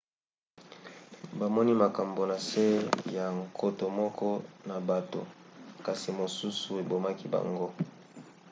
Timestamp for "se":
2.47-2.65